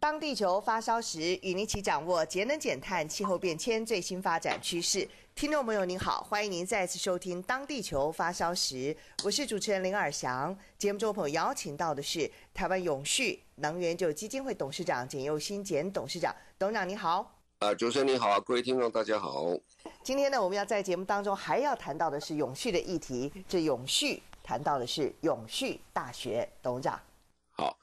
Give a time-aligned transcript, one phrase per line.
[0.00, 5.06] 当地球发烧时，与您一起掌握节能减碳、气候变迁最新发展趋势。
[5.34, 10.56] 听众朋友您好，欢迎您再次收听《当地球发烧时》，我是主持人林尔翔。
[10.78, 17.38] 节目中朋友邀请到的是台湾永续能源就基金会董事长简又新简董事长，董事长你好。
[17.58, 19.54] 啊，主持人你好，各位听众大家好。
[20.02, 23.30] 今天呢，我们要在节目当中还要谈到的是永续的议题。
[23.46, 26.98] 这永续谈到的是永续大学，董事长。
[27.50, 27.76] 好，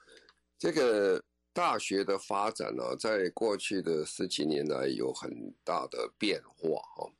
[0.58, 1.22] 这个
[1.58, 7.10] 大学的发展呢，在过去的十几年来有很大的变化哈。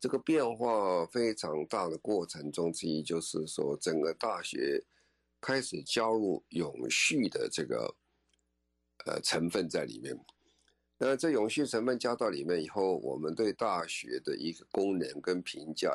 [0.00, 4.82] 这个变化非常大的过程中之一，就是说整个大学
[5.38, 7.94] 开始加入永续的这个
[9.04, 10.18] 呃成分在里面。
[10.96, 15.92] 那这永续成分加到里面以后，我们对大学的一个功能跟评价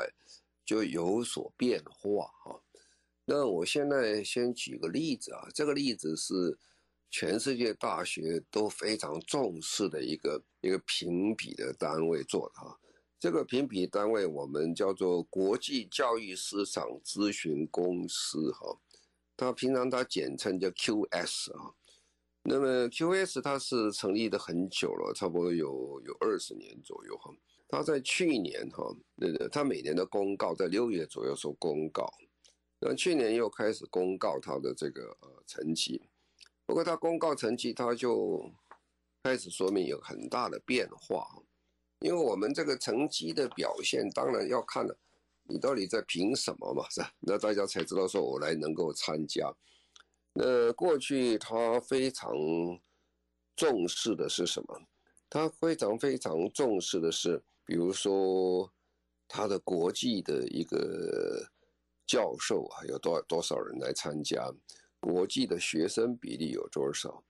[0.64, 2.62] 就有所变化哈。
[3.26, 6.56] 那我现在先举个例子啊，这个例子是
[7.10, 12.80] 全世界大学都非常重视的一个一个评比的单位做的哈。
[13.20, 18.80] 这个评比单位我们叫做国际教育市场咨询公司哈，
[19.36, 21.74] 它平常它简称叫 QS 啊。
[22.44, 27.30] 那么 QS 它是成立的很久了，差不多有有二十年左右哈。
[27.68, 32.10] 它在去年哈，那个它每年的公告在六月左右说公告，
[32.80, 36.02] 那去年又开始公告它的这个呃成绩。
[36.70, 38.48] 不过他公告成绩，他就
[39.24, 41.28] 开始说明有很大的变化，
[42.02, 44.96] 因为我们这个成绩的表现，当然要看了
[45.46, 47.02] 你到底在凭什么嘛，是？
[47.22, 49.52] 那大家才知道说我来能够参加。
[50.32, 52.32] 那过去他非常
[53.56, 54.80] 重视的是什么？
[55.28, 58.72] 他非常非常重视的是，比如说
[59.28, 61.50] 他的国际的一个
[62.06, 64.54] 教授啊，有多多少人来参加？
[65.00, 67.24] 国际的学生比例有多少？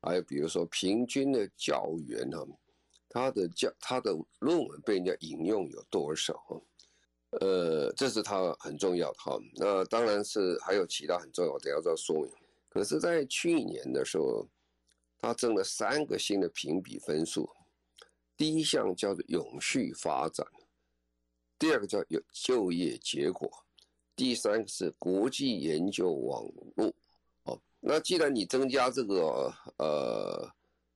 [0.00, 2.38] 还有比如说平均的教员呢，
[3.08, 6.34] 他的教他的论文被人家引用有多少？
[7.40, 9.38] 呃，这是他很重要的哈。
[9.56, 12.30] 那当然是还有其他很重要，我等下再说明。
[12.68, 14.46] 可是，在去年的时候，
[15.18, 17.48] 他增了三个新的评比分数。
[18.36, 20.46] 第一项叫做永续发展，
[21.58, 23.48] 第二个叫有就业结果，
[24.16, 26.44] 第三个是国际研究网
[26.76, 26.92] 络。
[27.86, 30.50] 那既然你增加这个呃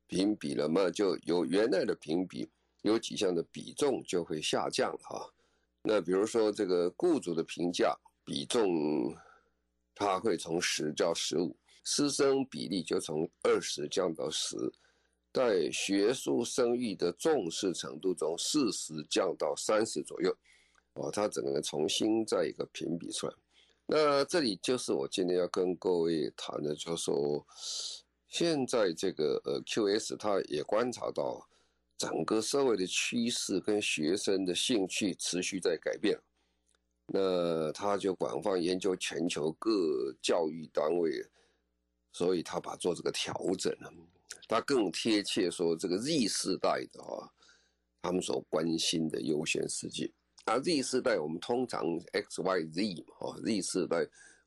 [0.06, 2.49] 评比了嘛，就有原来的评比
[2.81, 5.31] 有几项的比重就会下降哈。
[5.82, 7.94] 那比如说这个雇主的评价
[8.25, 9.15] 比重，
[9.94, 11.54] 它会从十到十五。
[11.84, 14.56] 师生比例就从二十降到十，
[15.32, 20.34] 在学术声誉的重视程度中，四十降到三十左右，
[20.94, 23.34] 哦，它整个重新再一个评比出来。
[23.91, 27.47] 那这里就是我今天要跟各位谈的，就是说，
[28.28, 31.49] 现在这个呃 QS 他也观察到
[31.97, 36.21] 整个社会的趋势跟学生的兴趣持续在改变，
[37.06, 41.26] 那他就广泛研究全球各教育单位。
[42.10, 43.93] 所以他把做这个调整了，
[44.49, 47.31] 他更贴切说这个 Z 世代的啊，
[48.03, 50.10] 他们所关心的优先世界。
[50.48, 54.06] 而 Z 世代我们通常 X Y Z 嘛，哈，Z 世代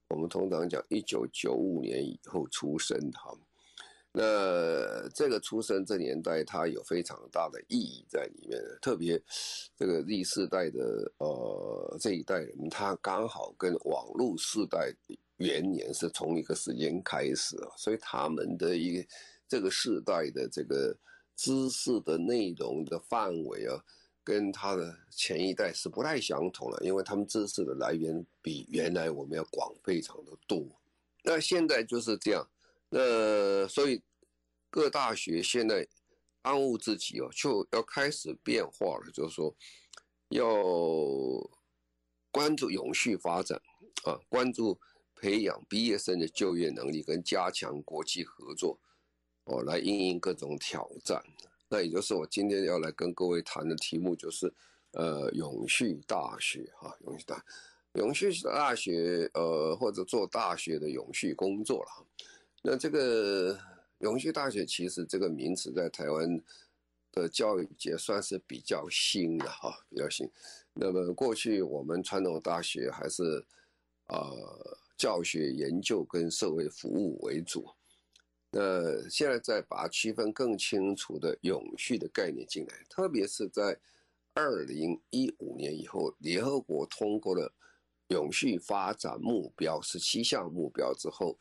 [0.10, 3.38] 我们通常讲一九九五年以后出生的哈。
[4.14, 9.22] 那这个出生这年代，它有非常大的意义在里面，特别
[9.78, 14.94] 这个 Z 世代的呃这一代人，他刚好跟网络世代。
[15.38, 19.08] 元年是从一个时间开始啊，所以他们的一个
[19.48, 20.96] 这个世代的这个
[21.36, 23.74] 知识的内容的范围啊，
[24.24, 30.66] 跟他的前一代是不太相同的，因为他们知识的来源比原来我们要广非常的多。
[31.24, 32.50] 那现在就是这样，
[32.90, 34.02] 那所以
[34.70, 35.88] 各大学现在
[36.42, 39.56] 当务之急哦，就要开始变化了，就是说
[40.30, 40.46] 要
[42.32, 43.62] 关注永续发展
[44.04, 44.80] 啊，关注。
[45.14, 48.80] 培养毕业生的就业能力跟加强国际合作，
[49.44, 51.24] 哦，来应应各种挑战。
[51.72, 54.54] 那也就是我今天要来跟各位谈的题目，就是
[54.92, 57.42] 呃，永续大学哈，永续大，
[57.94, 62.06] 永续大学呃，或者做大学的永续工作了。
[62.62, 63.58] 那这个
[64.00, 66.44] 永续大学其实这个名词在台湾
[67.14, 70.30] 的教育界算是比较新的哈，比较新。
[70.74, 73.24] 那么过去我们传统大学还是
[74.08, 77.66] 呃教学研究跟社会服务为主，
[78.52, 83.80] 那现在再把区分更清楚的永续的概念进来，特别是在
[84.34, 87.52] 二零一五年以后，联合国通过了
[88.10, 91.38] 永续发展目标十七项目标之后。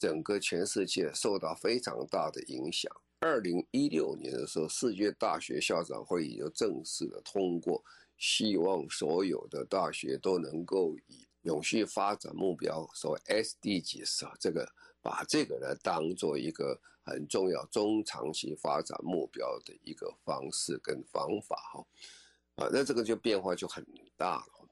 [0.00, 2.88] 整个全世界受到非常大的影响。
[3.18, 7.82] 二零一六年的时候，世界大学校长会议就正式的通过，
[8.16, 14.72] 希望所有的大学都能够以永续发展目标，所谓 SDGs 啊，这个
[15.08, 21.86] 把这个呢当做一个很重要中长期发展目标的一个方式跟方法哈。
[22.56, 23.82] 啊，那这个就变化就很
[24.16, 24.68] 大了。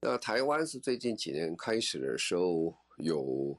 [0.00, 3.58] 那台湾是最近几年开始的时候有。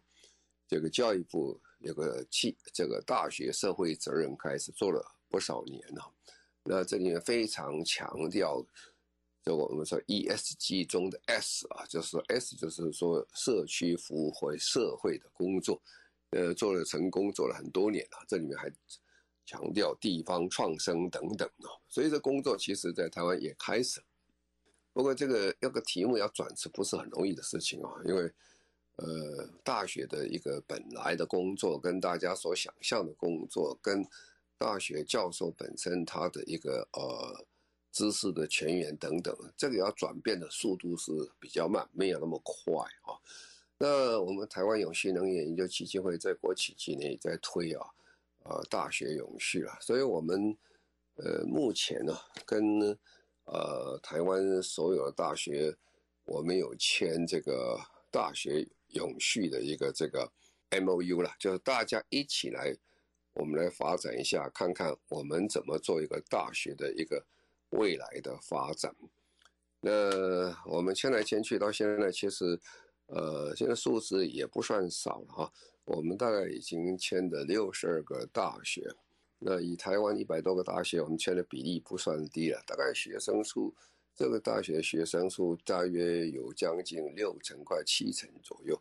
[0.74, 6.14] 这个教育部有个企，这个大学社会责任开始做了不少年了。
[6.64, 8.66] 那这里面非常强调，
[9.44, 15.82] 就我们说 ESG 中的 S 啊，就是 S 就是说社区服务或社会的工作，
[16.32, 18.26] 呃，做了成功，做了很多年了。
[18.28, 18.70] 这里面还
[19.46, 24.02] 强调地方创生等等啊，所以这工作其实在台湾也开始。
[24.94, 28.32] 不过这个要个题目要转职不是很容易的事情啊，因为。
[28.98, 34.06] 呃，大学的一个本来的工作，跟大家所想象的工作，跟
[34.60, 37.44] 大学教授本身他的一个呃
[37.92, 43.18] 知识的泉源等等，这个要转变的速度是比较慢，没有那么快啊。
[43.82, 47.88] 那我们台湾永续能源研究基金会在过去几年也在推啊，
[48.44, 50.56] 呃，大学永续了，所以我们
[51.16, 52.80] 呃目前呢，跟
[53.46, 55.76] 呃台湾所有的大学，
[56.26, 57.80] 我们有签这个
[58.12, 58.68] 大学。
[58.94, 60.30] 永续的一个这个
[60.72, 62.76] MOU 了，就是大家一起来，
[63.32, 67.26] 我们来发展一下，看看我们怎么做一个大学的一个
[67.70, 68.94] 未来的发展。
[69.80, 69.90] 那
[70.66, 72.60] 我们签来签去到现在呢，其实
[73.14, 75.52] 呃，现在数字也不算少了哈。
[75.84, 78.88] 我们大概已经签的六十二个大学，
[79.40, 83.74] 那以台湾一百多个大学，我们签的比例不算低了，大概学生数。
[84.14, 88.80] 这个大学学生数大约有将近六成，快七成左右。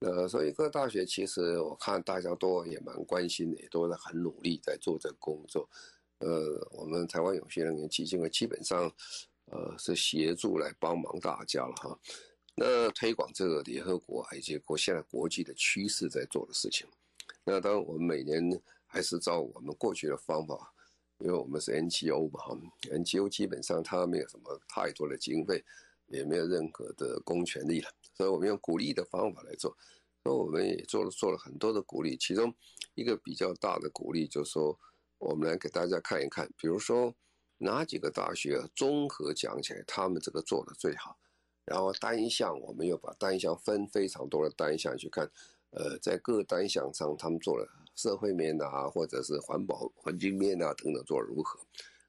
[0.00, 5.68] 呃，所以各大学其实我看大家都也蛮关心的，也都在很努力在做这工作。
[6.18, 8.92] 呃，我们台湾永续能源基金会基本上，
[9.46, 11.98] 呃，是协助来帮忙大家了哈。
[12.56, 16.86] 那推广这个联合国以及国现在国际的趋势在做的事情。
[17.44, 20.72] 那当然我们每年还是照我们过去的方法。
[21.18, 22.60] 因为我们是 NGO 嘛
[22.90, 25.64] ，，NGO 基本上它没有什么太多的经费，
[26.08, 29.74] 也没有任何的公权力了，所以我们用鼓励的方法来做，
[30.22, 32.54] 所以我们也做了做了很多的鼓励，其中
[32.92, 34.78] 一个比较大的鼓励就是说，
[35.16, 37.14] 我们来给大家看一看，比如说
[37.56, 41.16] 哪几个大学综合讲起来，他们这个做的最好，
[41.66, 45.30] 然后单项我们又把单项分非常多的单项去看，
[45.72, 47.68] 呃，在各单项上他们做了。
[47.96, 51.58] 社会面啊，或者是环保环境面啊等等做如何？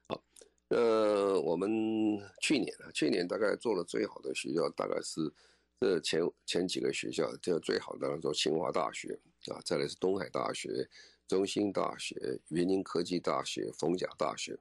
[0.06, 0.22] 好，
[0.68, 5.32] 呃，我们去年啊，去年大概做了最好的学校，大概是
[5.80, 10.86] 这前前几个学校，就最好的当然说清华大学啊，再来是东海大学、
[11.26, 14.58] 中兴大学、云林科技大学、逢甲大学，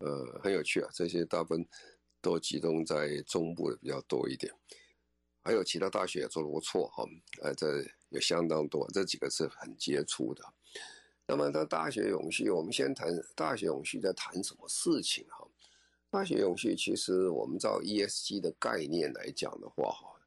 [0.00, 1.66] 呃，很有趣啊，这些大部分
[2.26, 4.52] 都集中在中部的比较多一点。
[5.44, 7.04] 还有其他大学也做得不错哈，
[7.40, 10.42] 呃，这也相当多，这几个是很杰出的。
[11.28, 15.46] 那么，当大学永续，我们先谈大学永续在谈什么事情哈？
[16.10, 20.20] 大学永续其实我们照 ESG 的概念来讲的话哈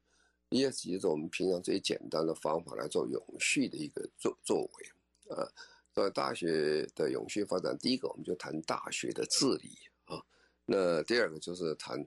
[0.48, 5.44] ，ESG 是我们平常最简单的方法来做永续的一个作作为啊。
[5.92, 9.76] 在大学的永续发展，第一个我们就谈大学的治理，
[10.70, 12.06] 那第二个就是谈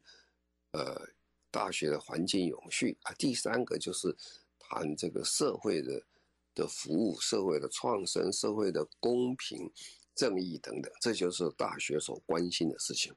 [0.72, 1.08] 呃。
[1.54, 4.12] 大学的环境永续啊，第三个就是
[4.58, 6.04] 谈这个社会的
[6.56, 9.72] 的服务、社会的创生、社会的公平
[10.16, 13.14] 正义等等，这就是大学所关心的事情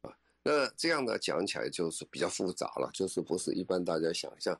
[0.00, 0.16] 啊。
[0.42, 4.58] 那这样呢，讲起来就是比较复杂了，就是不是一般大家想象，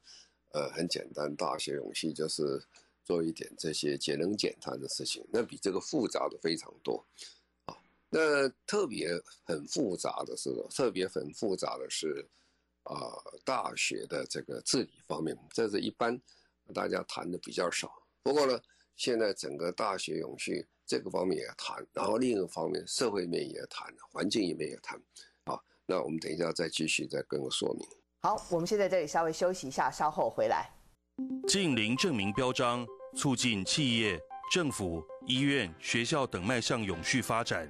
[0.53, 2.63] 呃，很简单，大学永续就是
[3.03, 7.03] 做一点这些节能减碳的事情，那比这个复杂的非常多。
[8.15, 9.11] 那特别
[9.45, 12.27] 很复杂的是，特别很复杂的是。
[12.87, 16.21] 啊、呃，大学的这个治理方面，这是一般
[16.75, 17.91] 大家谈的比较少。
[18.23, 18.61] 不过呢，
[18.95, 25.01] 现在整个大学永续这个方面也谈，然后另一个方面社会面也谈，环境里面也谈。
[25.47, 27.89] 好，那我们等一下再继续再跟我说明。
[28.21, 30.71] 好，我们现在这里稍微休息一下，稍后回来。
[31.49, 34.21] 近邻证明标章，促进企业
[34.53, 37.67] 政府、医院、学校等迈向永续发展，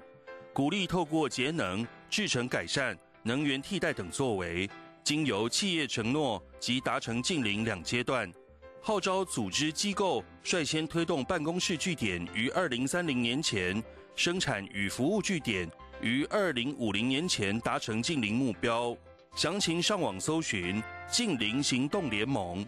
[0.54, 4.70] 鼓励透过节能、制程改善、能源替代等作为，
[5.02, 8.32] 经由企业承诺及达成近零两阶段，
[8.80, 13.82] 号召组织机构率先推动办公室据点于二零三零年前
[14.14, 15.68] 生产与服务据点
[16.00, 18.96] 于二零五零年前达成近零目标。
[19.34, 20.80] 详情上网搜寻
[21.10, 22.64] “近零行动联盟”。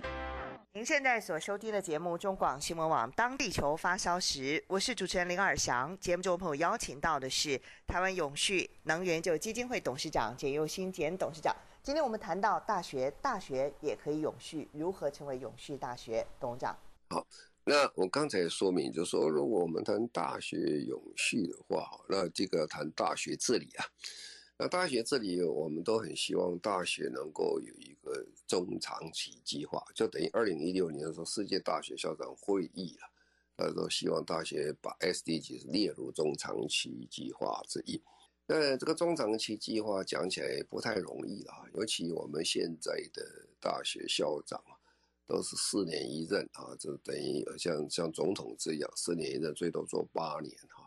[0.76, 5.98] 您现在所收听的节目中广新闻网《当地球发烧时》，我是主持人林尔祥。
[5.98, 11.56] 节目中朋友邀请到的是台湾永续能源就基金会董事长简佑新简董事长。
[11.82, 16.26] 今天我们谈到大学，大学也可以永续，如何成为永续大学？
[16.38, 16.78] 董事长。
[17.08, 17.26] 好，
[17.64, 23.86] 那我刚才说明就是说，如果我们谈大学永续的话，那这个谈大学治理啊。
[24.58, 33.06] 那大学这里，我们都很希望大学能够有一个中长期计划，就等于二零一六年的时候，世界大学校长会议了，
[33.54, 38.00] 大家都希望大学把 SDG 列入中长期计划之一。
[38.46, 43.22] 那这个中长期计划讲起来不太容易了，尤其我们现在的
[43.60, 44.72] 大学校长啊，
[45.26, 50.85] 都是四年一任啊，就等于像像总统这样，四年一任，最多做八年哈。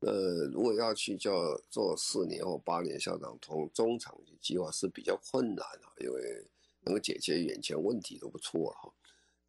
[0.00, 6.46] 呃，如果要去叫做四年或八年校长，从中长期计划是比较困难的，因为
[6.82, 8.88] 能够解决眼前问题都不错哈。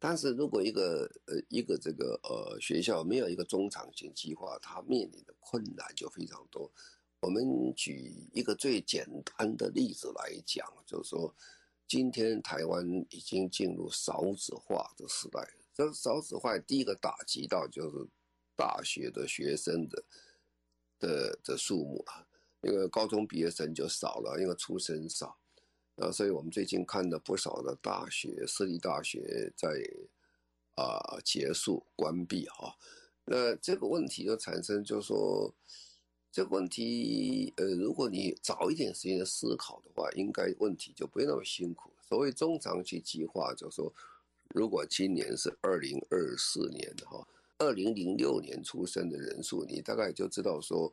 [0.00, 6.68] 但是如果一个呃一个这个呃学校没有一个中长期计划，它面临的困难就非常多。
[7.20, 11.32] 我们举一个最简单的例子来讲，就是说
[11.86, 18.08] 今天台湾已经进入少子化的时代，这少子化第一个打击到就是
[18.56, 20.02] 大学的学生的。
[21.00, 22.24] 的的数目啊，
[22.60, 25.36] 因为高中毕业生就少了，因为出生少，
[25.96, 29.68] 啊，所以我们最近看了不少的大学，私立大学在
[30.76, 32.76] 啊、结束关闭哈，
[33.24, 35.52] 那这个问题就产生，就是说
[36.30, 41.90] 这个问题，呃，如果你早一点时间思考的话，应该问题就不会那么辛苦。
[42.08, 43.92] 所谓中长期计划，就是说
[44.54, 47.26] 如果今年是二零二四年哈。
[47.60, 50.90] 二零零六年出生的人数，你大概就知道说，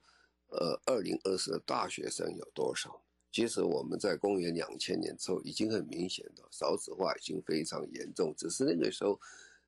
[0.50, 3.01] 呃，二零二四的大学生有多少？
[3.31, 9.17] 其实我们在公元两千年之后已经很明显的少子化已经非常严重，只是那个时候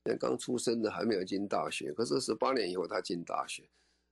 [0.03, 3.63] 那刚出生的还没有进大学，可是十八年以后他进大学，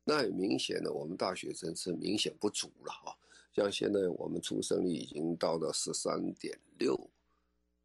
[0.06, 3.17] 那很明显的我们大学生是明显不足了哈。
[3.53, 6.98] 像现在我们出生率已经到了十三点六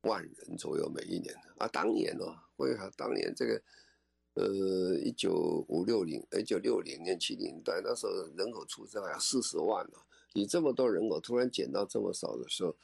[0.02, 2.24] 万人左右每一年啊，当年呢，
[2.58, 3.60] 为啥当年这个？
[4.34, 9.98] 呃，一九五六零，一九六零年七零年代，那时候人口出生还有四十万呢。
[10.32, 12.74] 你这么多人口突然减到这么少的时候，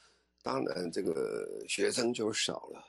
[0.43, 2.83] 当然这个学生就少了。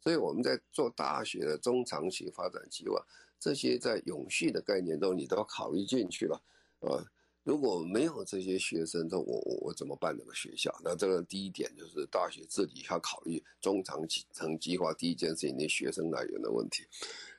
[0.00, 3.00] 所以我们在做大学的中长期发展计划，
[3.38, 6.42] 这些在永续的概念中，你都要考虑进去了
[6.80, 6.98] 啊。
[7.44, 10.72] 如果没有这些学生，那我我我怎么办这个学校？
[10.82, 16.82] 那这个第一点就是大学自己要考虑中长期成计划，第一件事情，你学生来源的问题。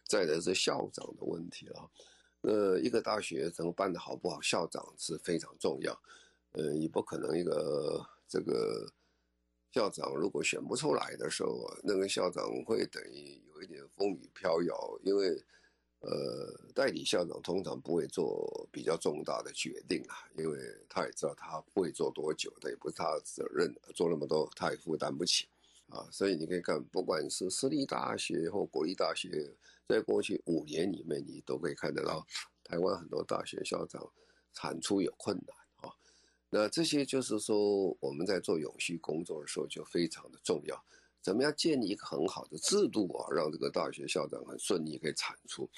[0.06, 1.90] 再来是校长的问题了，
[2.42, 5.98] 呃，一个大学怎么办得好不好，校长是非常重要。
[6.52, 8.92] 呃，你不可能一个这个
[9.72, 15.30] 校长如果选不出来的时候，那个校长会等于有一点风雨飘摇，因为
[16.02, 25.48] 呃，代理校长通常不会做比较重大的决定啊，因为他也知道他不会做多久，他也不是他的责任，做那么多他也负担不起
[25.88, 26.06] 啊。
[26.12, 29.56] 所以你可以看，不管是私立大学或国立大学。
[29.88, 32.26] 在过去五年里面，你都可以看得到，
[32.64, 34.10] 台湾很多大学校长
[34.54, 35.56] 产出有困难
[35.90, 35.94] 啊。
[36.50, 40.84] 那这些就是说，我们在做永续工作的时候就非常的重要。
[41.22, 45.70] 怎么样建立一个很好的制度啊，让这个大学校长很顺利可以产出？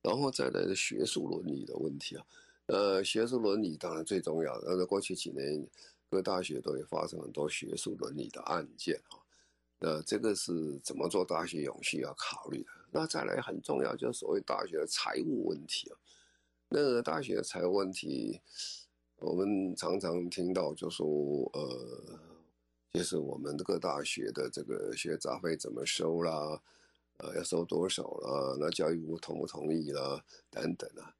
[0.00, 2.26] 然后再来的学术伦理的问题啊，
[2.66, 4.74] 呃，学术伦理当然最重要的。
[4.76, 5.66] 那过去几年，
[6.10, 9.18] 各大学都会发生很多学术伦理的案件啊。
[9.78, 12.70] 那这个是怎么做大学永续要考虑的？
[12.94, 15.96] 那再来很重要，就是所谓大学的财务问题啊。
[16.68, 18.38] 那个大学的财务问题，
[19.16, 21.06] 我们常常听到就说，
[21.54, 22.18] 呃，
[22.92, 26.60] 就是我们这个大学的这个学杂费怎么收啦，
[27.16, 28.56] 呃，要收多少啦？
[28.60, 30.22] 那教育部同不同意啦？
[30.50, 31.16] 等等啊。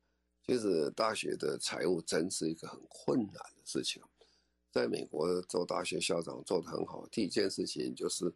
[0.46, 4.02] 其实大学的财务真是一个很困难的事情。
[4.70, 8.30] 在美国做大学校长做得很好，第一件事情就是。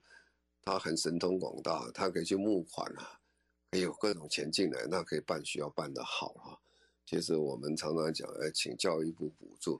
[0.68, 3.20] 他很神通广大，他可以去募款啊，
[3.76, 6.56] 可以有各种钱进来，那可以办学校办得好啊。
[7.04, 9.78] 其实我们常常讲，呃，请教育部补助。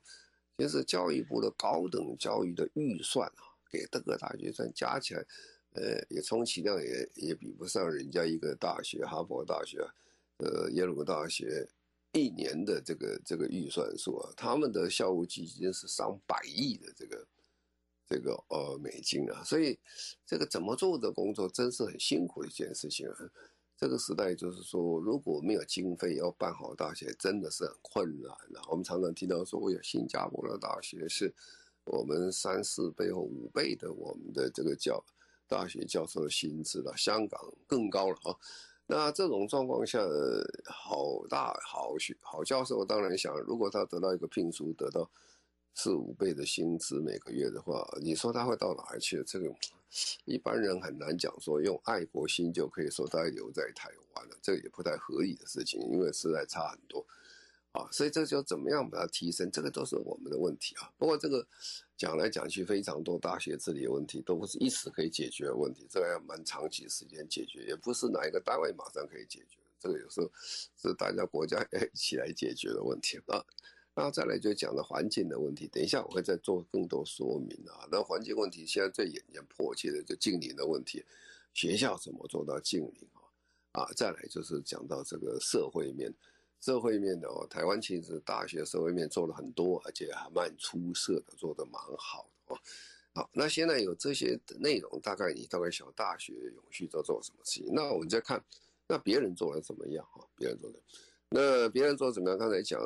[0.59, 5.25] 其实教育部的高等教育的预算啊，给各个大学生加起来，
[5.71, 9.79] 呃，也充其量也也比不上人家一个大学，哈佛大学
[10.41, 11.67] 呃耶鲁大学
[12.12, 17.26] 一年的这个这个预算数啊，他们的校务基金是上百亿的这个
[18.07, 19.79] 这个呃美金啊，所以
[20.26, 23.17] 这个怎么做的工作真是很辛苦的一件事情啊。
[23.76, 28.61] 这个时代就是说，如果没有经费要办好大学，真的是很困难的。
[28.71, 31.33] 我们常常听到说，我有新加坡的大学是
[31.85, 35.04] 我们三四倍或五倍的我们的这个教
[35.47, 38.35] 大学教授的薪资了，香港更高了啊。
[38.87, 40.00] 那这种状况下，
[40.64, 45.11] 好大好学好教授当然想，如果他得到一个聘书，得到
[45.76, 49.23] 四五倍的薪资每个月的话，你说他会到哪儿去？
[49.25, 49.54] 这个。
[50.25, 57.06] 一般人很难讲说用爱国心就可以说他留在台湾了，这个也不太合理的事情，因为实在差很多
[57.73, 57.88] 啊。
[57.92, 60.90] 所以这就怎么样把它提升，这个都是我们的问题啊。
[60.99, 61.47] 不过这个
[61.97, 69.59] 讲来讲去，非常多大学治理的问题都不是一时可以解决的问题，这个要蛮长期时间解决，也不是哪一个单位马上可以解决。
[69.78, 70.30] 这个有时候
[70.76, 71.64] 是大家国家
[71.95, 73.42] 一起来解决的问题啊。
[73.99, 77.88] 那再来就讲了环境的问题，等一下我会再做更多说明啊。
[77.91, 81.03] 那环境问题现在最眼前迫切的就净零的问题，
[81.55, 83.09] 学校怎么做到净零
[83.73, 83.81] 啊？
[83.83, 86.12] 啊，再来就是讲到这个社会面，
[86.61, 92.59] 社会面的哦，台湾其实大学社会面做了很多，而且还蛮出色的，做得蛮好的哦。
[93.15, 97.73] 好，那现在有这些内容，大概你大概想大学永续在做什么事情？
[97.73, 98.45] 那我们再看，
[98.87, 100.21] 那别人做的怎么样啊？
[100.37, 100.79] 别人做的。
[101.28, 102.38] 那别人做怎么样？
[102.38, 102.80] 刚才讲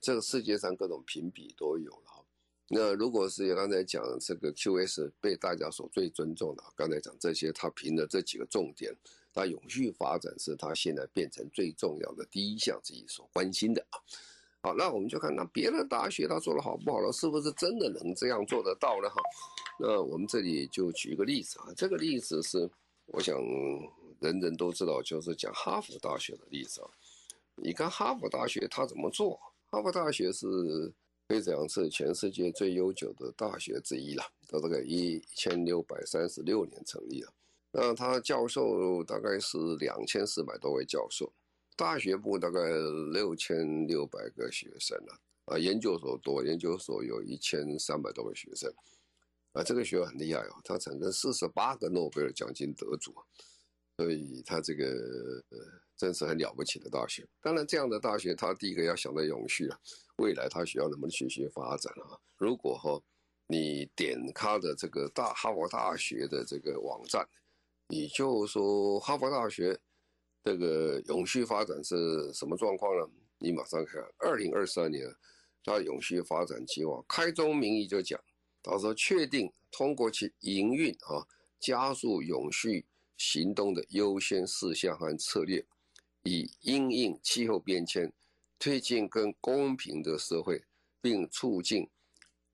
[0.00, 2.24] 这个世界上各种评比都有了。
[2.68, 8.92] 那如果是刚才讲这个 QS 被大家所最尊重的，刚才讲这些，他评的这几个重点，
[9.32, 14.00] 他永续发展是他现在变成最重要的第一项自己所关心的啊。
[14.62, 19.08] 好，那我们就看那别的大学他做的好不好了，是不是真的能这样做得到呢？
[19.10, 19.20] 哈，
[19.78, 22.68] 那我们这里就举一个例子啊，这个例子是
[23.06, 23.38] 我想
[24.20, 26.88] 人人都知道，就是讲哈佛大学的例子啊。
[27.56, 29.40] 你看哈佛大学他怎么做？
[29.70, 30.46] 哈佛大学是
[31.26, 37.32] 可以讲是全世界最悠久的大学之一了，到这个一千六百三十六年成立了。
[37.72, 41.32] 那他教授大概是两千四百多位教授，
[41.76, 42.60] 大学部大概
[43.12, 48.72] 六千六百个学生了啊，研究所多，研究所有一千三百多位学生
[49.54, 53.14] 啊，这个学校很厉害哦，他产生四十八个诺贝尔奖金得主，
[53.96, 54.84] 所以他这个
[55.50, 55.83] 呃。
[55.96, 57.26] 真是很了不起的大学。
[57.40, 59.80] 当然，这样的大学，它第一个要想到永续了。
[60.16, 62.18] 未来它学校能不能继续发展啊？
[62.36, 63.00] 如果哈，
[63.46, 67.28] 你点它的这个大哈佛大学的这个网站，
[67.88, 69.78] 你就说哈佛大学
[70.42, 73.06] 这个永续发展是什么状况呢？
[73.38, 75.04] 你马上看，二零二三年
[75.64, 78.20] 它永续发展计划开宗明义就讲，
[78.62, 81.26] 他说确定通过其营运啊，
[81.58, 85.64] 加速永续行动的优先事项和策略。
[86.24, 88.12] 以因应气候变迁，
[88.58, 90.64] 推进更公平的社会，
[91.00, 91.88] 并促进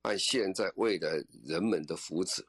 [0.02, 2.44] 按现在未来人们的福祉。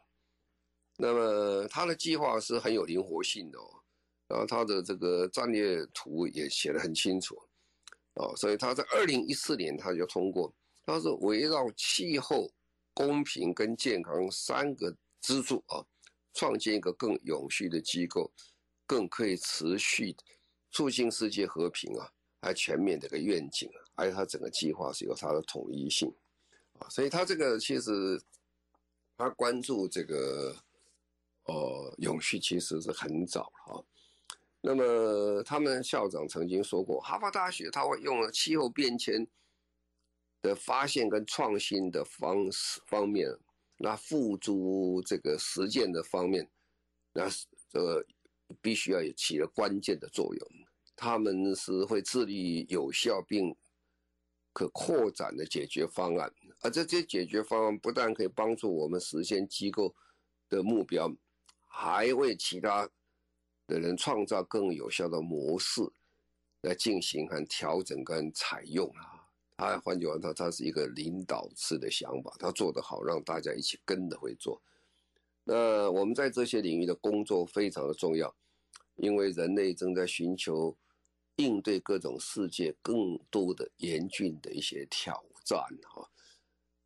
[0.97, 3.81] 那么他的计划是很有灵活性的哦，
[4.27, 7.35] 然后他的这个战略图也写得很清楚，
[8.15, 10.53] 啊，所以他在二零一四年他就通过，
[10.83, 12.51] 他是围绕气候、
[12.93, 15.85] 公平跟健康三个支柱啊，
[16.33, 18.31] 创建一个更永续的机构，
[18.87, 20.15] 更可以持续。
[20.71, 22.09] 促进世界和平啊，
[22.41, 26.09] 还全面的一个愿景啊，而且它整个计划是有它的统一性
[26.79, 28.19] 啊，所以它这个其实
[29.17, 30.55] 他关注这个
[31.43, 33.83] 呃永续其实是很早了哈。
[34.61, 39.27] 那么他们校长曾经说过，哈佛大学他会用了气候变迁
[40.41, 43.29] 的发现跟创新的方式方面，
[43.77, 46.49] 那付诸这个实践的方面，
[47.11, 47.29] 那
[47.69, 48.05] 这个。
[48.61, 50.47] 必须要有起了关键的作用，
[50.95, 53.55] 他们是会致力有效并
[54.53, 59.95] 可扩展的解决方案，而这些解决方案不但可以帮助我们实现机构
[60.49, 61.09] 的目标，
[61.67, 62.89] 还为其他
[63.67, 65.81] 的人创造更有效的模式
[66.61, 69.25] 来进行和调整跟采用啊。
[69.55, 74.61] 他换句话说，他是一个领导式的想法，他做得好，让大家一起跟着会做。
[75.51, 78.33] 那我们在这些领域的工作非常的重要。
[78.97, 80.77] 因为人类正在寻求
[81.37, 86.07] 应对各种世界更多的严峻的一些挑战哈，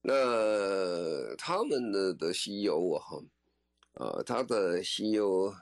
[0.01, 3.23] 那他们的的 CEO 啊哈，
[3.95, 5.53] 啊他的 CEO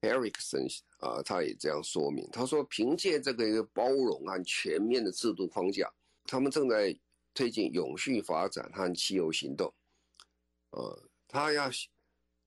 [0.00, 0.66] Ericsson
[1.00, 5.92] 啊，他也这样说明，他说凭借这个一个包容和全面的制度框架，
[6.24, 6.98] 他们正在
[7.34, 9.70] 推进永续发展和气候行动，
[10.70, 10.80] 啊，
[11.28, 11.68] 他要。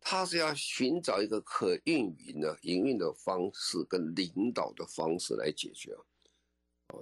[0.03, 5.95] 他是要寻找一个可运营的营运的方式跟领导的方式来解决，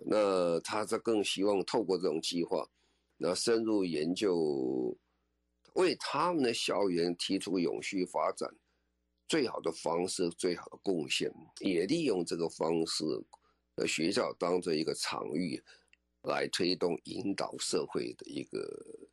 [0.05, 2.69] 那他是更希望透过这种计划，
[3.17, 4.95] 那深入研究，
[5.73, 8.53] 为他们的校园提出永续发展
[9.27, 13.03] 最好的方式、最好的贡献，也利用这个方式，
[13.75, 15.61] 呃，学校当做一个场域，
[16.23, 19.09] 来推动引导社会的一个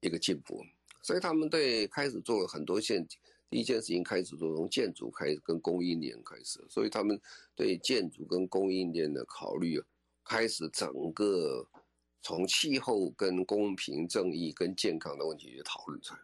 [0.00, 0.62] 一个进步。
[1.02, 3.06] 所以他们对开始做了很多件，
[3.48, 7.20] 第一件事情开始做从建筑开始跟供应链开始，所以他们
[7.54, 9.82] 对建筑跟供应链的考虑，
[10.24, 11.66] 开始整个
[12.22, 16.20] 从气候跟公平正义跟健康的问题去讨论出来，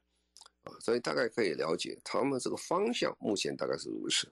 [0.64, 4.28] 啊，所以大概可以了解他们这个方向目前大概是如此。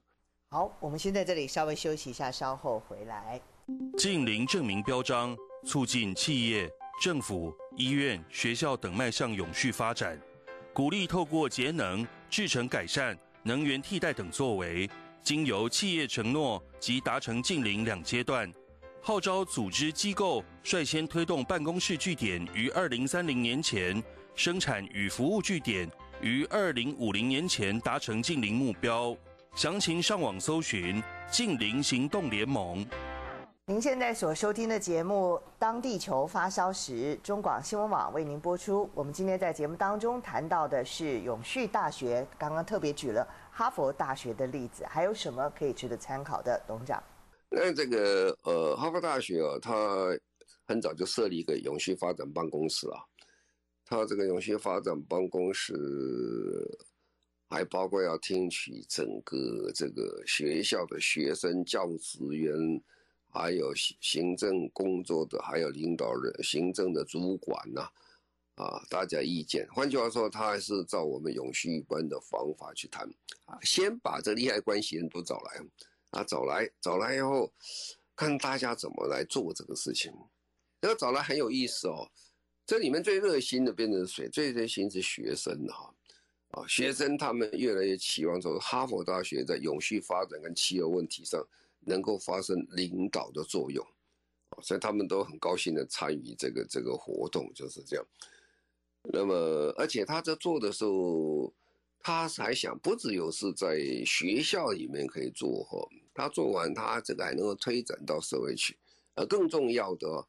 [0.50, 3.40] 好，我们先在这里稍微休息一下，稍后回来。
[3.96, 6.70] 近邻证明标章，促进企业、
[7.02, 10.20] 政府、医院、学校等迈向永续发展。
[10.74, 14.90] 鼓励透过节能、制程改善、能源替代等作为，
[15.22, 18.52] 经由企业承诺及达成净零两阶段，
[19.00, 24.02] 号召组织机构率先推动办公室据点于二零三零年前，
[24.34, 25.88] 生产与服务据点
[26.20, 29.16] 于二零五零年前达成净零目标。
[29.54, 32.84] 详情上网搜寻“净零行动联盟”。
[33.66, 38.90] 您现在所收听的节目《当地球发烧时》，中广新闻网为您播出。
[38.92, 46.62] 我们今天在节目当中谈到的是永续大学，刚刚特别举了哈佛大学的例子，还有什么可以值得参考的？
[46.66, 47.02] 董长，
[47.48, 50.14] 那这个呃，哈佛大学啊，它
[50.66, 53.00] 很早就设立一个永续发展办公室啊，
[53.86, 55.72] 它这个永续发展办公室
[57.48, 62.54] 还包括要听取整个这个学校的学生、教职员。
[63.34, 67.80] 还有行行政工作的，还有领导人、行政的主管呐、
[68.54, 69.66] 啊，大家意见。
[69.72, 73.12] 换句话说，他还是照我们永续一般的方法去谈，
[73.46, 75.60] 啊，先把这利害关系人都找来，
[76.10, 77.52] 啊，找来，找来以后，
[78.14, 80.12] 看大家怎么来做这个事情。
[80.80, 82.08] 这个找来很有意思哦，
[82.64, 84.28] 这里面最热心的变成谁？
[84.28, 85.92] 最热心是学生哈，
[86.52, 91.44] 啊，学生他们越来越期望说，哈佛大学在永续发展跟气候问题上。
[91.86, 93.86] 能够发生领导的作用，
[94.62, 98.06] 所以他们都很高兴的参与这个这个活动，就是这样。
[99.02, 99.34] 那么，
[99.76, 101.52] 而且他在做的时候，
[102.00, 108.78] 他还想不只有是在学校里面可以做哈，他做完他这个还能够推展到社会去，
[109.14, 110.26] 而更重要的，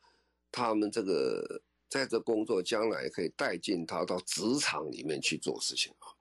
[0.52, 6.12] 他们这个在这工作将来可以带进他到职场里面去做事情啊。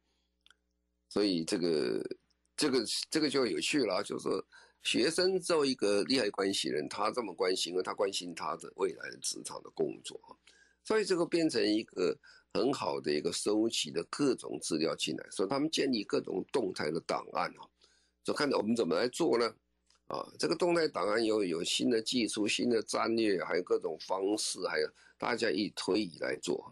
[1.08, 2.16] 所以这个
[2.56, 4.28] 这个这个就有趣了，就是。
[4.84, 10.20] 学生作为一个利害关系人，他这么关心，因为他关心他的未来的职场的工作，
[10.84, 12.14] 所以这个变成一个
[12.52, 17.64] 很好的一个收集的各种资料进来，所以他们建立各种动态的档案啊，
[18.22, 19.52] 就看到我们怎么来做呢？
[20.08, 26.70] 啊，这个动态档案有有新的技术、新的战略，还有各种方式，还有大家一推移来做。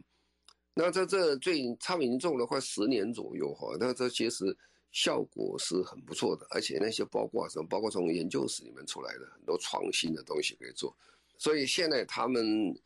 [0.75, 4.55] 那在这最他们已经做了快十年左右哈，那这其实。
[4.93, 10.95] 效果是很不错的，而且那些包括什么，包括从研究室里面出来的很多创新的东西可以做，
[11.39, 12.79] 所以现在他们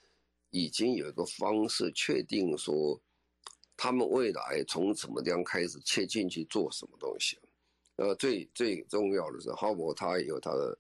[0.51, 2.99] 已经有一个方式确定说，
[3.77, 7.39] 他们未来从什么地方开始切进去做什么东西。
[7.97, 10.79] 呃，最最重要的是，哈佛它也有它的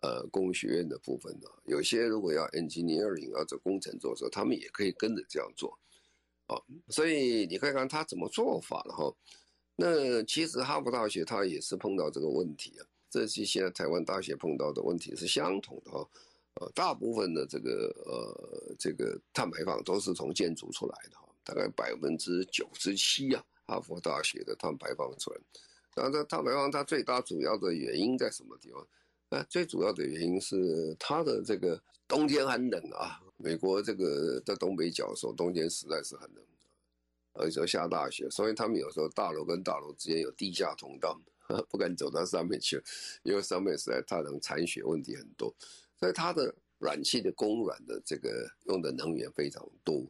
[0.00, 5.78] 呃工学院的部分的，有些如果要 engineering 要做工程做的时候，他们也可以跟着这样做，
[6.46, 6.56] 啊，
[6.88, 9.14] 所以你看看他怎么做法了哈。
[9.74, 16.08] 那其实哈佛大学它也是碰到这个问题啊，这些现在台湾大学碰到的问题是相同的哈，
[16.60, 25.40] 呃，大部分的这个呃这个碳排放都是从建筑出来的哈，大概百分之九十七啊，哈佛大学的碳排放出来，
[25.96, 28.86] 然后这碳排放它最大主要的原因在什么地方？
[29.30, 36.44] 那，最主要的原因是它的这个冬天很冷啊，美国这个在东北角的时候冬天实在是很冷。
[37.34, 41.18] 而且下大雪，所以他们有时候大楼跟大楼之间有地下通道，
[41.70, 42.82] 不敢走到上面去，
[43.22, 45.54] 因为上面实在太冷，残雪问题很多。
[45.98, 50.04] 所以它的暖气的供暖的这个用的能源非常多。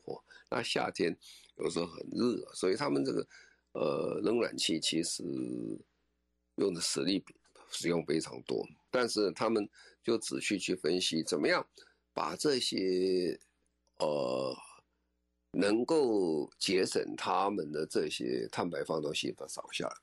[0.50, 1.16] 那夏天
[1.58, 3.26] 有时候很热，所以他们这个
[3.72, 5.22] 呃冷暖气其实
[6.56, 7.24] 用的实力
[7.70, 8.66] 使用非常多。
[8.90, 9.68] 但是他们
[10.02, 11.64] 就仔细去分析，怎么样
[12.12, 13.38] 把这些
[13.98, 14.56] 呃。
[15.52, 19.94] 能够节省他们的这些碳排放东西，把它扫下来。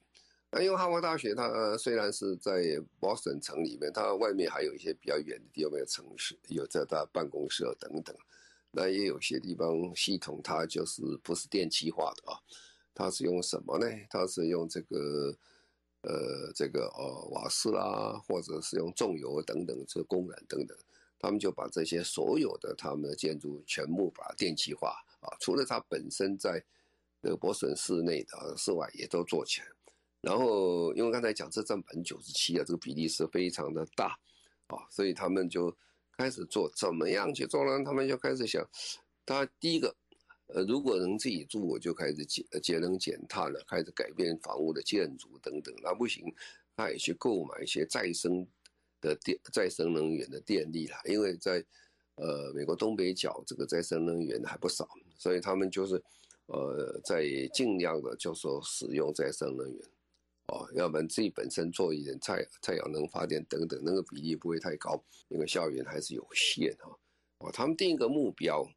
[0.52, 8.16] 那因为哈佛大学它虽然是在 Boston 城里面，它外面还有一些比较远的地方的城市，有在它办公室等等。
[8.72, 12.38] 那也有些地方系统它就是不是电气化的啊，
[12.94, 13.88] 它是用什么呢？
[14.10, 15.36] 它是用这个
[16.02, 20.78] 呃这个呃瓦斯啦，或者是用重油等等这个供暖等等。
[21.20, 26.64] 他们就把这些所有的他们的建筑全部把电气化啊，除了它本身在
[27.22, 29.68] 这个波士顿市内的室外也都做起来。
[30.22, 34.18] 然后因为刚才讲这占百分之九十七啊，这个比例是非常的大
[34.68, 35.76] 啊，所以他们就
[36.18, 37.84] 开始做怎么样去做呢？
[37.84, 38.68] 他们就开始想，
[39.26, 39.96] 他第一个。
[40.52, 45.72] 呃，如果能自己住，我就开始节节能减碳了，开始改变房屋的建筑等等。
[45.84, 46.26] 那不行，
[46.76, 48.48] 他也去购买一些再生
[49.00, 50.98] 的电、再生能源的电力了。
[51.06, 51.64] 因为在
[52.16, 56.02] 呃美国东北角，这个再生能源还不少，所以他们就是
[56.48, 59.82] 呃在尽量的就说使用再生能源，
[60.48, 66.98] 哦，要不然自己本身做一点太太阳能发电等等，那个比例不会太高，因为效源还是有限哈。
[67.40, 68.68] 哦，他们定一个目标。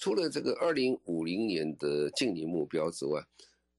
[0.00, 3.20] 除了这个二零五零年的净零目标之外，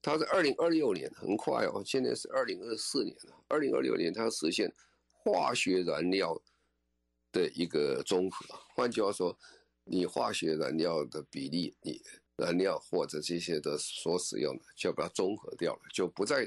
[0.02, 3.34] 它是二零二六年很快哦，现在是二零二四年了。
[3.48, 4.70] 二零二六年它要实现
[5.10, 6.38] 化学燃料
[7.32, 8.44] 的一个综合。
[8.74, 9.34] 换句话说，
[9.92, 12.00] 你化学燃料的比例，你
[12.36, 16.46] 燃料或者这些的所使用的，就把它综合掉了，就不再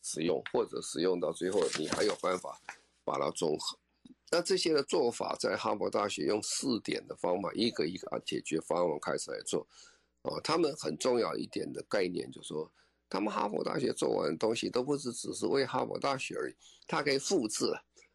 [0.00, 2.56] 使用，或者使用到最后，你还有办法
[3.04, 3.76] 把它综合。
[4.30, 9.66] 那这些的做法，在哈佛大学用四点的方法，一个一个啊解决方案开始来做，
[10.22, 12.70] 哦，他们很重要一点的概念就是说，
[13.08, 16.54] 他们哈佛大学做完的东西都不是只是为哈佛大学而已，
[16.86, 17.66] 它可以复制，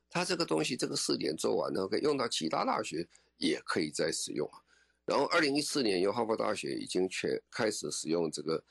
[0.09, 4.49] 它这个东西这个试点做完了，可以用到其他大学也可以再使用。
[5.09, 8.63] 然后二零一四年，由哈佛大学已经全开始使用这个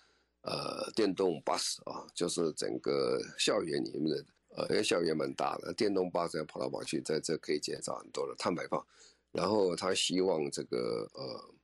[0.43, 4.25] 呃电动巴士啊，就是整个校园里面的。
[4.57, 8.85] 呃，因为校园蛮大的，电动巴士要跑来跑去，在这可以减少很多的碳排放。
[9.31, 11.55] 然后他希望这个呃，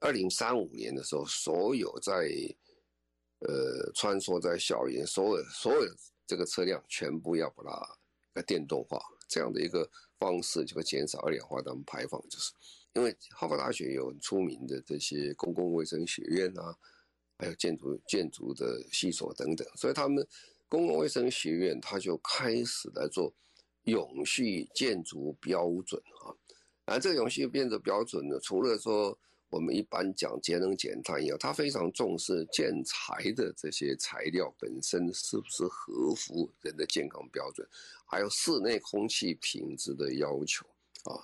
[0.00, 2.28] 二零三五年的时候，所有在
[3.40, 5.82] 呃穿梭在校园，所有所有
[6.26, 7.62] 这个车辆全部要把
[8.34, 8.98] 它电动化，
[9.28, 12.20] 这样的一个方式就会减少二氧化碳排放。
[12.28, 12.50] 就是
[12.94, 16.76] 因为哈佛大学有很出名的这些公共卫生学院啊，
[17.38, 20.26] 还有建筑建筑的系所等等，所以他们。
[20.72, 23.34] 公共卫生学院，他就开始来做
[23.86, 26.30] 永续建筑标准啊，
[26.84, 37.68] 而这个永续建筑标准呢，除了说我们一般讲节能减碳以外，他非常重视建材的这些材料本身是不是合乎人的健康标准，
[38.06, 40.64] 还有室内空气品质的要求
[41.02, 41.18] 啊，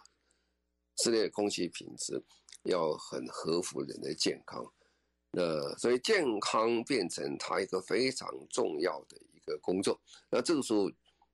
[0.97, 2.23] 室内空气品质
[2.65, 4.65] 要很合乎人的健康，
[5.31, 9.17] 那所以健康变成他一个非常重要的。
[9.33, 9.97] 一个工作，
[10.29, 10.91] 那这个时候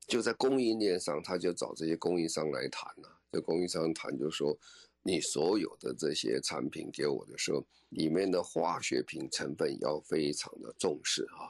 [0.07, 3.21] 就在供应链上，他就找这些供应商来谈了。
[3.31, 4.55] 这供应商谈就说，
[5.03, 11.49] 你所有的这些产品给我的时候，里面的化学品成分要非常的重视啊。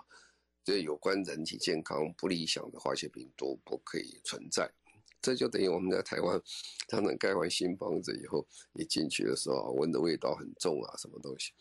[0.62, 4.70] 这有关人体健康不理想的化学品都不可以存在。
[5.22, 6.42] 这就等于我们在台湾，
[6.88, 11.52] 常常盖完新房子以后，你进去的时候啊闻的味道很重啊，什么东西？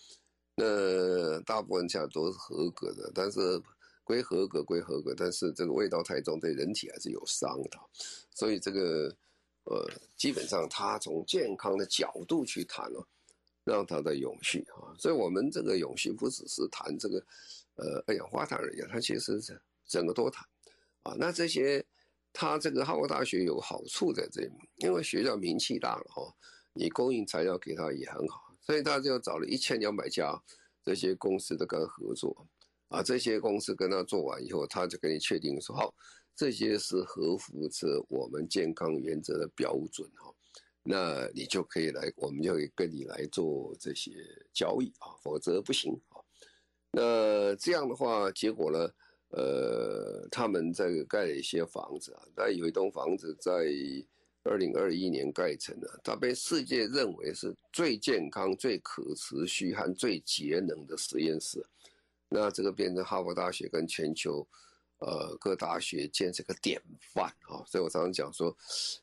[0.56, 3.62] 那大部分现在都是合格的，但是。
[4.04, 7.80] 归合格归合格，但是这个味道太重，对人体还是有伤的。
[8.36, 9.15] 所以这个
[9.63, 13.08] 呃，基本上他从健康的角度去谈哦，
[13.63, 14.91] 让它的永续啊。
[14.97, 17.24] 所以我们这个永续不只是谈这个
[17.76, 20.45] 呃二氧化碳而已，它其实是整个都谈
[21.04, 21.15] 啊。
[21.17, 21.86] 那这些
[22.34, 26.34] 他这个哈佛大学有好处在这里，因为学校名气大了哈，
[26.74, 30.41] 你供应材料给他也很好，所以他就找了一千两百家
[30.84, 32.48] 这些公司都跟他合作。
[32.89, 35.96] 啊，这些公司跟他做完以后，他就给你确定说，好，
[36.36, 40.34] 这些是合乎着我们健康原则的标准哈，
[40.84, 44.12] 那你就可以来，我们就可以跟你来做这些
[44.52, 46.20] 交易啊，否则不行啊。
[46.91, 48.89] 那这样的话，结果呢，
[49.32, 53.52] 呃，他们在盖了一些房子啊，但有一栋房子在
[54.44, 61.65] 二零二一年盖成了，它被世界认为是最健康、最可持续和最节能的实验室。
[62.28, 64.46] 那这个变成哈佛大学跟全球，
[65.00, 66.82] 呃，各大学建设个典
[67.13, 68.56] 范啊，所以我常常讲说，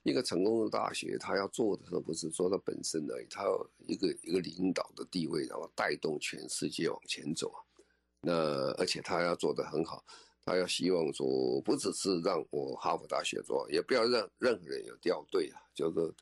[0.02, 7.52] 一个成功的大学，它要做的时候不是说它本身而已，它有一个一个领导的地位，然后带动全世界往前走。
[8.20, 8.32] 那
[8.72, 10.02] 而且他要做得很好，
[10.44, 16.14] 他要希望说，不只是让我哈佛大学做，也不要让任何人有掉队啊，就是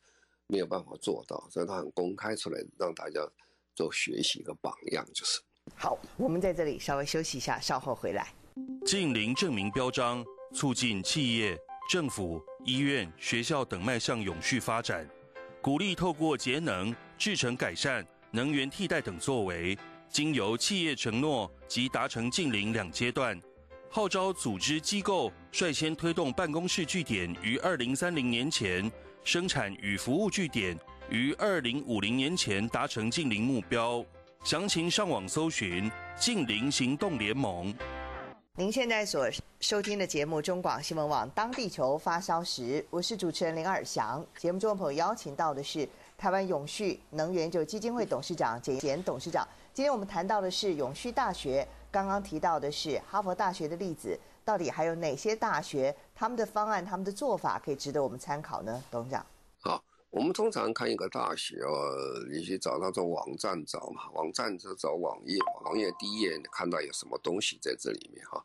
[0.47, 3.21] 没有办法做到，所以他很公开出来让大家
[3.75, 5.41] 做学习一个榜样，就是。
[5.75, 8.33] 好，我们在这里稍微休息一下，稍后回来。
[8.85, 11.59] 近零证明标章促进企业、
[11.91, 15.09] 政府、医院、学校等迈向永续发展，
[15.61, 19.77] 鼓励透过节能、制成改善、能源替代等作为，
[20.09, 23.39] 经由企业承诺及达成近零两阶段，
[23.91, 28.91] 号召组织机构率先推动办公室据点于二零三零年前
[29.25, 30.79] 生产与服务据点
[31.11, 34.05] 于二零五零年前达成近零目标。
[34.45, 37.75] 详情上网搜寻“近零行动联盟”。
[38.59, 39.29] 您现在所
[39.61, 44.25] 收听的节目中广新闻网《当地球发烧时》，我是主持人林尔祥。
[44.39, 49.47] 节目中的朋友邀请到的是台湾永续能源就基金会董事长简简董事长。
[49.77, 58.83] 今天我们谈到的是永续大学，刚刚提到的是哈佛大学的例子，到底还有哪些大学他们的方案、他们的做法可以值得我们参考呢？
[58.91, 59.27] 董事长。
[59.61, 61.93] 好，我们通常看一个大学哦，
[62.33, 68.43] 你去找那种网站找嘛，网站就找网页，网页第一页你看到有什么东西在这里面哈。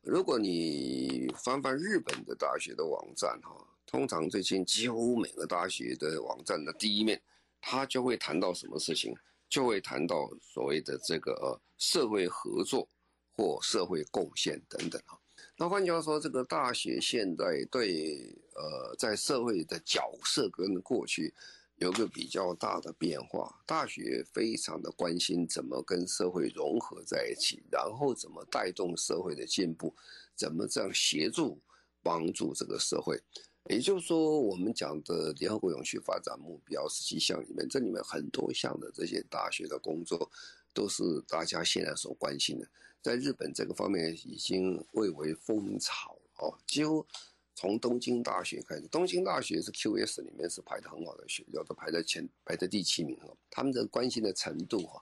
[0.00, 3.54] 如果你翻翻日本的大学的网站哈，
[3.86, 7.20] 通常最近几乎每个大学的网站的第一面，
[7.60, 9.14] 它就会谈到什么事情。
[9.50, 12.88] 就会谈到所谓的这个社会合作
[13.32, 15.18] 或社会贡献等等啊。
[15.56, 21.34] 那换句话说，这个大学现在对呃在社会的角色跟过去
[21.76, 23.60] 有个比较大的变化。
[23.66, 29.94] 大学非常的关心怎么跟社会融合在一起，然后怎么带动社会的进步，
[30.36, 31.60] 怎么这样协助
[32.02, 33.20] 帮助这个社会。
[33.70, 40.28] 也就是说，我们讲的联合国永续发展目标十七项里面，这里面很多项的这些大学的工作，
[40.74, 42.68] 都是大家现在所关心的。
[43.00, 47.06] 在日本这个方面已经蔚为风潮哦，几乎
[47.54, 53.36] 从东京大学开始，东京大学是 QS 里面是排得很好的学校，都排在前，排在第七名哦。
[53.48, 55.00] 他们的关心的程度哈，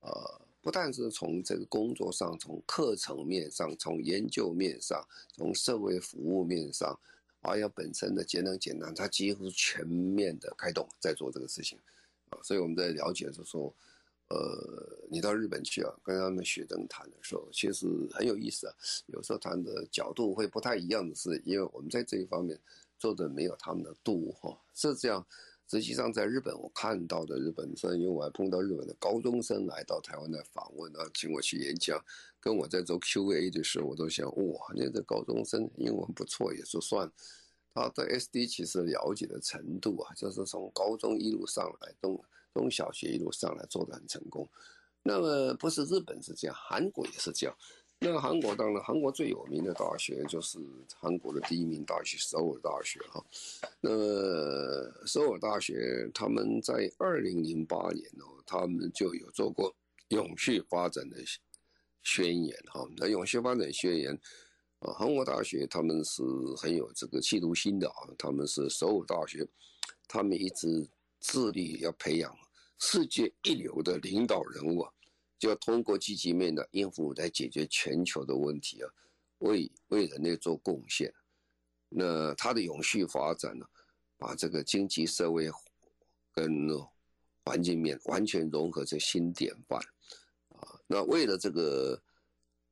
[0.00, 5.02] 呃，不但是从这个工作上，从课程面上，从研究面上，
[5.32, 7.00] 从社会服务面上。
[7.42, 11.78] 而要本身的节能减碳，它几乎全面的开动在做这个事情，
[12.30, 13.74] 啊，所以我们在了解就是说，
[14.28, 18.74] 呃，你到日本去啊，跟他们学生谈的时候，其实很有意思啊。
[19.06, 22.58] 有时候谈的角度会不太一样的是，因为我们在这一方面
[22.98, 25.26] 做的没有他们的多哈，是这样。
[25.70, 31.96] 实际上，在日本我看到的日本生，因为我还碰到日本的高中生来到台湾来访问啊，请我去演讲，
[32.40, 37.10] 跟我在做 Q&A 的时候，我都想，哇，那个高中生英文不错，也就算。
[37.72, 42.20] 他的 SD 其实了解的程度啊，就是从高中一路上来，中
[42.52, 44.48] 中小学一路上来做得很成功。
[45.04, 47.56] 那么不是日本是这样，韩国也是这样。
[48.00, 50.58] 那韩国当然，韩国最有名的大学就是
[50.96, 53.24] 韩国的第一名大学首尔大学哈。
[53.80, 59.72] 那么首尔大学他们在二零零八年哦，他们就有做过
[60.08, 61.18] 永续发展的
[62.02, 62.86] 宣言哈。
[62.96, 64.12] 那永续发展宣言
[64.80, 66.22] 啊，韩国大学他们是
[66.56, 68.08] 很有这个企图心的啊。
[68.18, 69.46] 他们是首尔大学，
[70.08, 70.88] 他们一直
[71.20, 72.34] 致力要培养
[72.78, 74.92] 世界一流的领导人物啊。
[75.38, 78.90] 就要通过积极面的应付来解决全球的问题啊，
[79.38, 81.10] 为为人类做贡献。
[81.88, 83.66] 那它的永续发展呢，
[84.18, 85.50] 把这个经济社会
[86.32, 86.68] 跟
[87.42, 89.80] 环境面完全融合成新典范。
[90.90, 92.02] 那为了这个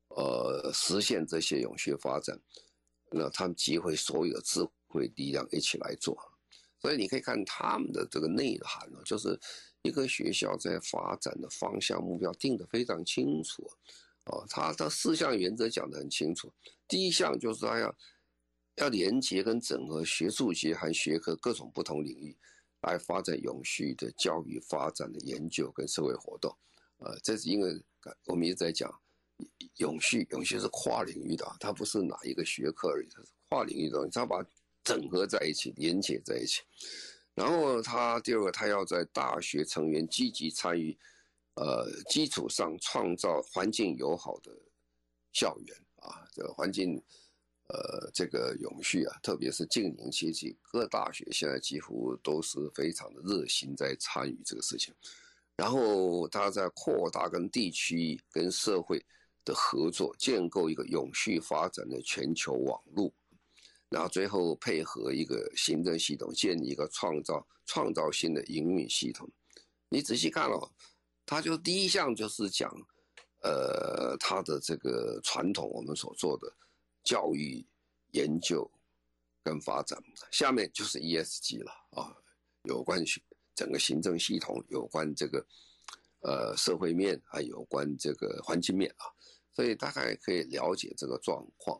[0.08, 2.36] 呃实现这些永续发展，
[3.12, 6.18] 那他们集会所有的智慧力量一起来做。
[6.80, 9.38] 所以你可以看他们的这个内涵呢，就是。
[9.82, 13.62] 一个学校在发展的方向目标定得非常清楚，
[14.24, 16.52] 啊，他的四项原则讲得很清楚。
[16.88, 17.96] 第一项就是他要
[18.74, 22.36] 要连接跟整合学术界和学科各种不同领域，
[22.82, 26.54] 来发展永续的教育发展的研究跟社会活动。
[26.98, 27.80] 呃，这是因为
[28.26, 28.92] 我们一直在讲
[29.76, 34.44] 永续，永续是跨领域的，它不是哪一个学科而已，它是跨领域的东西，它把
[34.82, 36.62] 整合在一起，连接在一起。
[37.34, 40.98] 然后他第二个，他要在大学成员积极参与，
[41.54, 44.50] 呃，基础上创造环境友好的
[45.32, 47.00] 校园啊，这个环境，
[47.68, 54.92] 呃，这个永续啊，特别是近年期，各大学现在几乎都是非常的热心在参与这个事情。
[55.58, 59.04] 然后他在扩大跟地区跟社会
[59.44, 63.12] 的合作，建构一个永续发展的全球网络。
[63.88, 69.28] 然后最后配合一个行政系统，建立一个创造创造性的营运系统。
[69.88, 70.70] 你仔细看哦，
[71.26, 72.70] 它就第一项就是讲，
[73.42, 76.54] 呃，它的这个传统我们所做的
[77.02, 77.66] 教育
[78.12, 78.70] 研究
[79.42, 79.98] 跟发展，
[80.30, 82.14] 下面就是 ESG 了啊，
[82.62, 83.20] 有关系
[83.58, 85.44] 整个行政系统，有关这个
[86.20, 89.10] 呃社会面，还有关这个环境面啊，
[89.52, 91.76] 所以大概可以了解这个状况。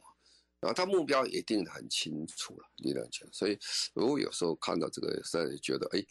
[0.59, 3.57] 然后他目标也定得很清楚了，理论上，所以
[3.95, 6.05] 如果有时候看到这个，甚至觉得哎，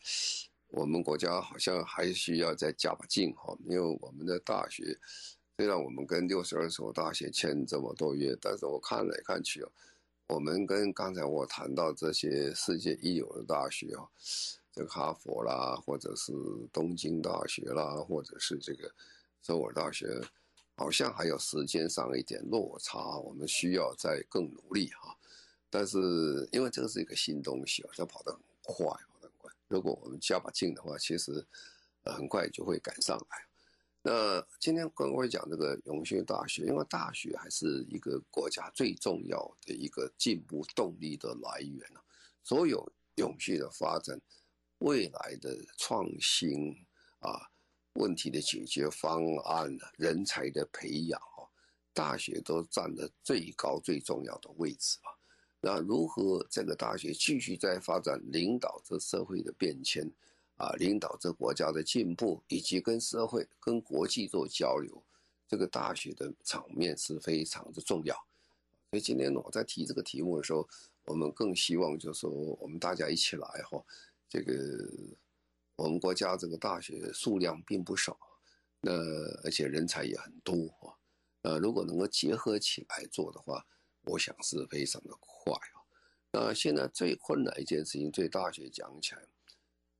[0.69, 4.97] 我们国家好像还需要再加把劲哈，因为我们的大学
[5.57, 9.71] 虽然我们跟六十二所大学签这么多约，但是我看来看去哦，
[10.29, 14.07] 我们跟刚才我谈到这些世界一流的大学啊，
[14.77, 16.31] 这个哈佛啦，或者是
[16.71, 18.93] 东京大学啦，或者是这个
[19.41, 20.21] 首尔大学，
[20.75, 25.17] 好像还有时间上一点落差，我们需要再更努力哈。
[25.67, 25.97] 但是
[26.51, 29.51] 因为这个是一个新东西啊，它跑得很快，跑得很快。
[29.67, 31.43] 如果我们加把劲的话，其实
[32.03, 33.47] 很快就会赶上来。
[34.03, 42.01] 那今天跟各位讲这个永续大学，因为大学还是一个国家最重要的一个进步动力的来源啊。
[42.43, 44.21] 所有永续的发展、
[44.79, 46.73] 未来的创新
[47.19, 47.49] 啊、
[47.93, 51.19] 问题的解决方案、人才的培养，
[51.93, 55.09] 大学都占了最高最重要的位置啊。
[55.59, 60.09] 那如何这个大学继续在发展，领导着社会的变迁？
[60.57, 65.03] 啊，领导着国家的进步，以及跟社会、跟国际做交流，
[65.47, 68.15] 这个大学的场面是非常的重要。
[68.89, 70.67] 所以今天我在提这个题目的时候，
[71.05, 73.83] 我们更希望就是说，我们大家一起来哈，
[74.29, 74.53] 这个
[75.75, 78.17] 我们国家这个大学数量并不少，
[78.81, 78.91] 那
[79.43, 80.93] 而且人才也很多啊。
[81.43, 83.65] 呃如果能够结合起来做的话，
[84.03, 85.77] 我想是非常的快啊。
[86.31, 89.21] 那现在最困难一件事情，对大学讲起来。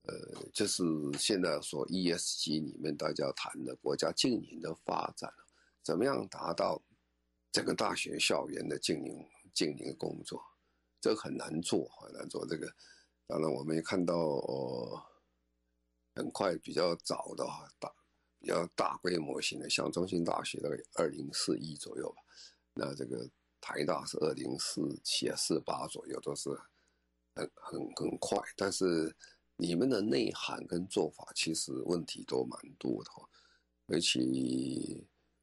[0.04, 0.16] 呃，
[0.54, 0.84] 就是
[1.20, 5.30] 现在说 ESG 里面大家谈的国家经营的发展，
[5.84, 6.82] 怎么样达到
[7.52, 10.42] 整个大学校园的经营经营工作，
[11.02, 12.46] 这很难做，很难做。
[12.48, 12.74] 这个
[13.28, 15.04] 当然我们也看到，哦，
[16.16, 17.94] 很快比较早的哈大
[18.40, 22.22] 比较大规模型的，像中兴大学大概二零四一左右吧，
[22.74, 23.30] 那这个
[23.62, 26.50] 台大是二零四七四八左右，都是
[27.36, 29.16] 很很很快，但是。
[29.60, 33.28] 你们的内涵跟做法其实问题都蛮多的哈，
[33.88, 34.22] 而且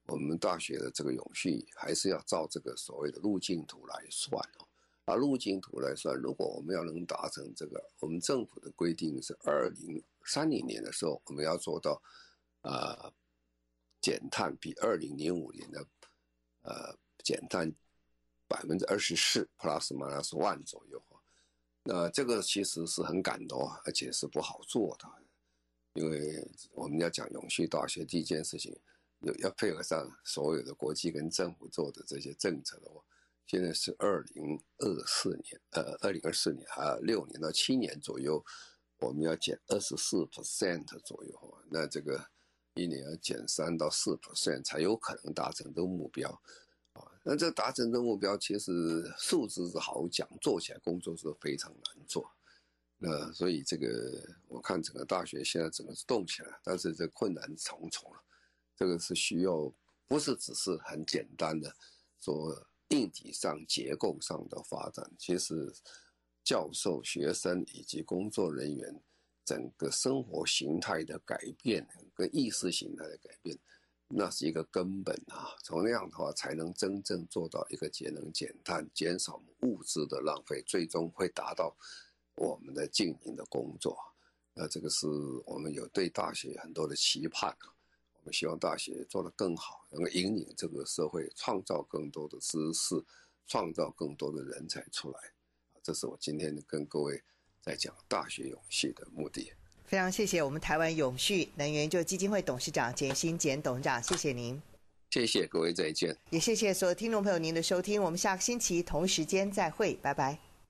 [0.06, 4.63] 我们大学的这个永续还是要照这个所谓的路径图来算哦。
[5.06, 12.00] 啊，路径图来算，如果我们要能达成这个，我们政府的规定是二零三零年的时候，我们要做到
[12.62, 13.12] 啊
[14.00, 15.86] 减碳比二零零五年的
[16.62, 17.70] 呃减碳
[18.48, 21.02] 百分之二十四 plus minus 万左右。
[21.82, 25.06] 那这个其实是很赶的，而且是不好做的，
[25.92, 26.42] 因为
[26.72, 28.74] 我们要讲永续大学第一件事情，
[29.20, 33.04] 要要配合上所有的国际跟政府做的这些政策的话，
[33.46, 38.44] 现在是二零二四年，呃，二零二四年还有六年到七年左右，
[39.00, 42.24] 我们要减二十四 percent 左右，那这个
[42.74, 46.30] 一年要减三到四 percent 才有可能达成这个目标
[46.94, 47.04] 啊。
[47.22, 52.30] 那这达成的目标，其实数字是好讲，做起来工作是非常难做。
[52.96, 53.86] 那所以这个
[54.48, 58.24] 我看整个大学现在整个是动起来，但是这困难重重了。
[58.76, 59.70] 这个是需要
[60.06, 61.74] 不是只是很简单的
[62.20, 65.72] 说硬体上结构上的发展，其实
[66.44, 69.02] 教授、学生以及工作人员
[69.44, 73.58] 整个生活形态的改变跟意识形态的改变。
[74.06, 81.74] 那是一个根本啊，从那样的话才能真正做到一个节能减碳、减少物质的浪费，最终会达到
[82.36, 83.98] 我们的经营的工作。
[84.52, 85.08] 那这个是
[85.46, 87.56] 我们有对大学很多的期盼，
[88.24, 92.94] 我们希望大学做得更好，能够引领这个社会，创造更多的知识，
[93.46, 95.18] 创造更多的人才出来。
[95.82, 97.22] 这是我今天跟各位
[97.60, 99.52] 在讲大学永续的目的。
[99.84, 104.60] 非常谢谢我们台湾永续能源研究基金会董事长简新简董事长，谢谢您。
[105.10, 106.16] 谢谢各位，再见。
[106.30, 110.53] 也谢谢所有听众朋友您的收听，我们下个星期同时间再会，拜拜。